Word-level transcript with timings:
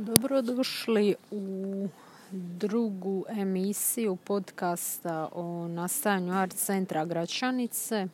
Dobrodošli 0.00 1.14
u 1.30 1.88
drugu 2.32 3.24
emisiju 3.28 4.16
podcasta 4.16 5.28
o 5.32 5.68
nastajanju 5.68 6.32
Art 6.32 6.54
centra 6.54 7.04
Gračanice. 7.04 8.06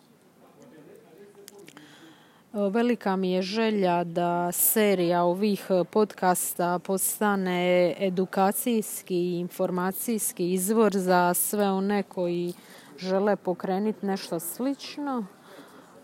Velika 2.53 3.17
mi 3.17 3.33
je 3.33 3.43
želja 3.43 4.05
da 4.05 4.53
serija 4.53 5.23
ovih 5.23 5.67
podcasta 5.91 6.79
postane 6.79 7.95
edukacijski 7.99 9.17
i 9.17 9.39
informacijski 9.39 10.53
izvor 10.53 10.93
za 10.97 11.35
sve 11.35 11.71
one 11.71 12.03
koji 12.03 12.53
žele 12.99 13.37
pokrenuti 13.37 14.07
nešto 14.07 14.41
slično. 14.41 15.27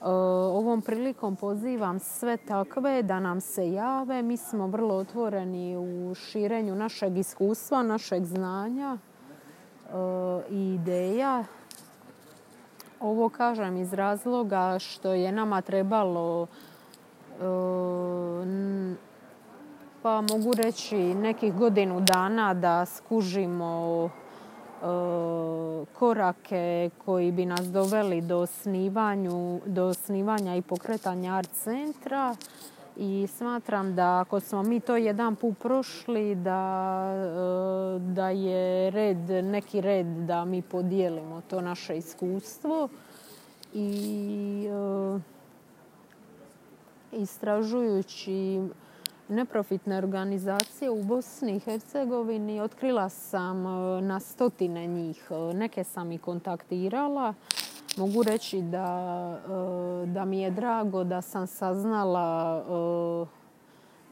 E, 0.01 0.09
ovom 0.09 0.83
prilikom 0.83 1.37
pozivam 1.37 1.99
sve 1.99 2.37
takve 2.37 3.03
da 3.03 3.21
nam 3.21 3.41
se 3.41 3.73
jave. 3.73 4.23
Mi 4.23 4.37
smo 4.37 4.67
vrlo 4.67 4.95
otvoreni 4.95 5.77
u 5.77 6.15
širenju 6.15 6.75
našeg 6.75 7.19
iskustva, 7.19 7.83
našeg 7.83 8.25
znanja 8.25 8.99
i 10.51 10.75
ideja. 10.75 11.45
Ovo 13.01 13.29
kažem 13.29 13.77
iz 13.77 13.93
razloga 13.93 14.79
što 14.79 15.13
je 15.13 15.33
nama 15.33 15.61
trebalo 15.61 16.47
e, 16.47 17.45
pa 20.03 20.21
mogu 20.21 20.53
reći 20.57 20.97
nekih 20.97 21.55
godinu 21.55 22.01
dana 22.01 22.55
da 22.55 22.87
skužimo 22.87 24.11
korake 25.99 26.91
koji 27.05 27.33
bi 27.33 27.47
nas 27.47 27.67
doveli 27.73 28.21
do, 28.21 28.47
snivanju, 28.47 29.61
do 29.67 29.85
osnivanja 29.85 30.57
i 30.57 30.63
pokretanja 30.63 31.35
art 31.35 31.51
centra. 31.53 32.37
I 32.97 33.27
smatram 33.37 33.95
da 33.95 34.21
ako 34.21 34.41
smo 34.41 34.63
mi 34.63 34.81
to 34.81 34.97
jedan 34.97 35.37
put 35.37 35.59
prošli 35.59 36.35
da, 36.35 37.03
e, 37.15 37.99
da 37.99 38.31
je 38.31 38.91
red, 38.91 39.31
neki 39.45 39.81
red 39.81 40.07
da 40.07 40.45
mi 40.45 40.63
podijelimo 40.63 41.41
to 41.51 41.61
naše 41.61 41.97
iskustvo. 41.97 42.89
I 43.75 44.69
e, 44.69 45.21
istražujući 47.13 48.63
neprofitne 49.31 49.99
organizacije 49.99 50.91
u 50.91 51.03
Bosni 51.03 51.57
i 51.57 51.61
Hercegovini. 51.61 52.61
Otkrila 52.61 53.09
sam 53.09 53.67
e, 53.67 54.01
na 54.01 54.21
stotine 54.21 54.87
njih. 54.87 55.31
E, 55.31 55.55
neke 55.55 55.85
sam 55.85 56.13
i 56.13 56.19
kontaktirala. 56.19 57.35
Mogu 57.97 58.23
reći 58.23 58.63
da, 58.63 59.41
e, 60.03 60.07
da 60.07 60.25
mi 60.25 60.41
je 60.41 60.51
drago 60.51 61.05
da 61.05 61.23
sam 61.23 61.47
saznala 61.47 62.65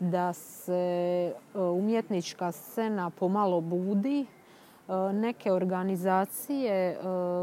da 0.00 0.33
se 0.33 1.33
umjetnička 1.55 2.52
scena 2.52 3.11
pomalo 3.11 3.61
budi. 3.61 4.27
Neke 5.12 5.53
organizacije 5.53 6.98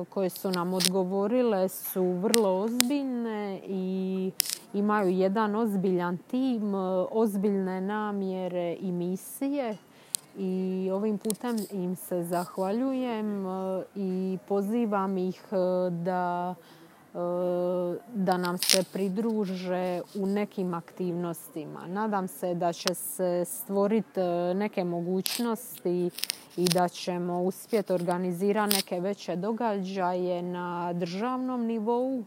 koje 0.09 0.29
su 0.29 0.51
nam 0.51 0.73
odgovorile 0.73 1.69
su 1.69 2.03
vrlo 2.03 2.49
ozbiljne 2.49 3.61
i 3.67 4.31
imaju 4.75 5.09
jedan 5.09 5.55
ozbiljan 5.55 6.17
tim, 6.17 6.75
e, 6.75 6.77
ozbiljne 7.11 7.81
namjere 7.81 8.77
i 8.79 8.91
misije. 8.91 9.77
I 10.37 10.89
ovim 10.93 11.17
putem 11.17 11.55
im 11.71 11.95
se 11.95 12.23
zahvaljujem 12.23 13.45
e, 13.45 13.83
i 13.95 14.37
pozivam 14.47 15.17
ih 15.17 15.43
e, 15.51 15.55
da, 15.89 16.55
da 18.13 18.37
nam 18.37 18.57
se 18.57 18.83
pridruže 18.93 20.01
u 20.15 20.25
nekim 20.25 20.73
aktivnostima. 20.73 21.87
Nadam 21.87 22.27
se 22.27 22.53
da 22.53 22.73
će 22.73 22.93
se 22.93 23.45
stvoriti 23.45 24.19
neke 24.55 24.83
mogućnosti 24.83 26.09
i 26.57 26.65
da 26.73 26.87
ćemo 26.87 27.41
uspjeti 27.41 27.93
organizirati 27.93 28.75
neke 28.75 28.99
veće 28.99 29.35
događaje 29.35 30.41
na 30.41 30.93
državnom 30.93 31.65
nivou 31.65 32.23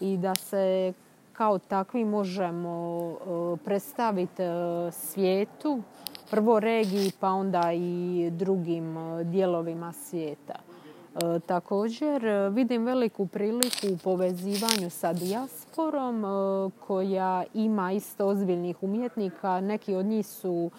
i 0.00 0.16
da 0.16 0.34
se 0.34 0.92
kao 1.32 1.58
takvi 1.58 2.04
možemo 2.04 3.00
e, 3.10 3.64
predstaviti 3.64 4.42
e, 4.42 4.46
svijetu, 4.92 5.82
prvo 6.30 6.60
regiji 6.60 7.12
pa 7.20 7.28
onda 7.28 7.72
i 7.72 8.30
drugim 8.32 8.96
e, 8.96 9.24
dijelovima 9.24 9.92
svijeta. 9.92 10.69
Također 11.46 12.22
vidim 12.52 12.84
veliku 12.84 13.26
priliku 13.26 13.86
u 13.92 13.98
povezivanju 14.04 14.90
sa 14.90 15.12
dijasporom 15.12 16.24
koja 16.86 17.44
ima 17.54 17.92
isto 17.92 18.26
ozbiljnih 18.26 18.82
umjetnika. 18.82 19.60
Neki 19.60 19.94
od 19.94 20.06
njih 20.06 20.26
su 20.26 20.70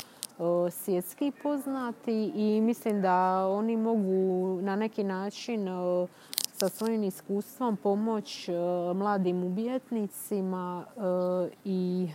svjetski 0.71 1.31
poznati 1.43 2.31
i 2.35 2.61
mislim 2.61 3.01
da 3.01 3.47
oni 3.47 3.77
mogu 3.77 4.59
na 4.61 4.75
neki 4.75 5.03
način 5.03 5.67
sa 6.61 6.69
svojim 6.69 7.03
iskustvom 7.03 7.77
pomoć 7.77 8.49
e, 8.49 8.53
mladim 8.95 9.43
umjetnicima 9.43 10.85
e, 10.85 11.01
i 11.65 12.09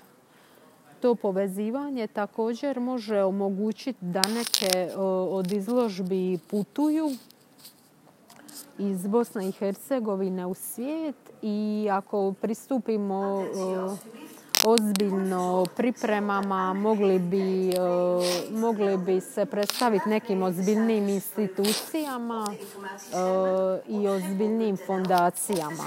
to 1.01 1.15
povezivanje 1.15 2.07
također 2.07 2.81
može 2.81 3.23
omogućiti 3.23 3.99
da 4.05 4.23
neke 4.23 4.79
e, 4.79 4.97
od 5.31 5.53
izložbi 5.53 6.39
putuju 6.51 7.11
iz 8.79 9.07
Bosne 9.07 9.49
i 9.49 9.53
Hercegovine 9.53 10.47
u 10.47 10.55
svijet 10.55 11.17
i 11.43 11.89
ako 11.93 12.35
pristupimo 12.41 13.45
ozbiljno 14.65 15.67
pripremama 15.77 16.75
mogli 16.75 17.19
bi, 17.19 17.71
e, 17.71 17.75
mogli 18.51 18.97
bi 18.97 19.21
se 19.21 19.47
predstaviti 19.47 20.09
nekim 20.09 20.43
ozbiljnim 20.43 21.09
institucijama 21.09 22.47
e, 22.49 22.57
i 23.89 24.09
ozbiljnim 24.09 24.77
fondacijama. 24.87 25.85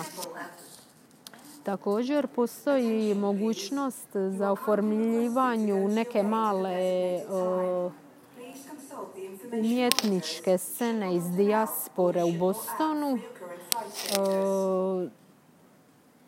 Također 1.63 2.27
postoji 2.27 3.16
mogućnost 3.16 4.07
za 4.13 4.51
oformljivanju 4.51 5.88
neke 5.88 6.23
male 6.23 6.71
e, 6.71 7.23
umjetničke 9.54 10.58
scene 10.58 11.16
iz 11.16 11.32
dijaspore 11.32 12.24
u 12.24 12.32
Bostonu 12.32 13.20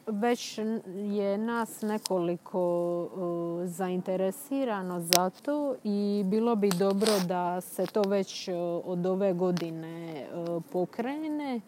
već 0.06 0.60
je 0.96 1.38
nas 1.38 1.82
nekoliko 1.82 3.10
zainteresirano 3.66 5.02
za 5.02 5.30
to 5.30 5.76
i 5.84 6.24
bilo 6.26 6.56
bi 6.56 6.70
dobro 6.70 7.12
da 7.28 7.62
se 7.62 7.86
to 7.86 8.02
već 8.02 8.50
od 8.86 9.06
ove 9.06 9.34
godine 9.34 10.26
pokrene. 10.72 11.62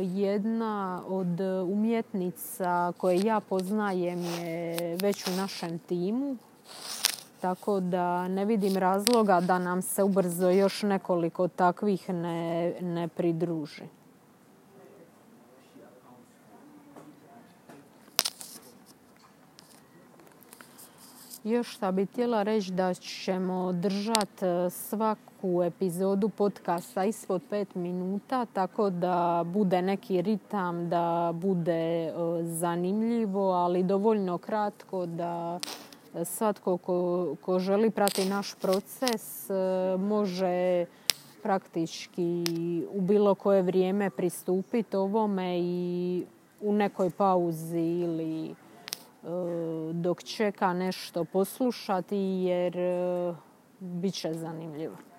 Jedna 0.00 1.02
od 1.08 1.40
umjetnica 1.72 2.92
koje 2.98 3.20
ja 3.20 3.40
poznajem 3.40 4.22
je 4.24 4.96
već 4.96 5.26
u 5.26 5.30
našem 5.30 5.78
timu, 5.78 6.36
tako 7.40 7.80
da 7.80 8.28
ne 8.28 8.44
vidim 8.44 8.76
razloga 8.76 9.40
da 9.40 9.58
nam 9.58 9.82
se 9.82 10.02
ubrzo 10.02 10.50
još 10.50 10.82
nekoliko 10.82 11.48
takvih 11.48 12.10
ne, 12.10 12.74
ne 12.80 13.08
pridruži. 13.08 13.84
Još 21.44 21.74
šta 21.74 21.92
bi 21.92 22.06
htjela 22.06 22.42
reći 22.42 22.72
da 22.72 22.94
ćemo 22.94 23.72
držati 23.72 24.46
e, 24.46 24.70
svaku 24.70 25.62
epizodu 25.62 26.28
podcasta 26.28 27.04
ispod 27.04 27.42
pet 27.50 27.74
minuta, 27.74 28.46
tako 28.46 28.90
da 28.90 29.44
bude 29.46 29.82
neki 29.82 30.22
ritam, 30.22 30.88
da 30.88 31.30
bude 31.34 32.04
e, 32.04 32.12
zanimljivo, 32.42 33.50
ali 33.52 33.82
dovoljno 33.82 34.38
kratko 34.38 35.06
da 35.06 35.58
svatko 36.24 36.76
ko, 36.76 37.26
ko 37.42 37.58
želi 37.58 37.90
prati 37.90 38.24
naš 38.24 38.54
proces 38.54 39.50
e, 39.50 39.54
može 39.98 40.86
praktički 41.42 42.44
u 42.90 43.00
bilo 43.00 43.34
koje 43.34 43.62
vrijeme 43.62 44.10
pristupiti 44.10 44.96
ovome 44.96 45.58
i 45.60 46.24
u 46.60 46.72
nekoj 46.72 47.10
pauzi 47.10 47.80
ili 47.80 48.54
dok 49.92 50.22
čeka 50.22 50.72
nešto 50.72 51.24
poslušati 51.24 52.16
jer 52.16 52.78
e, 52.78 53.34
bit 53.80 54.14
će 54.14 54.34
zanimljivo. 54.34 55.09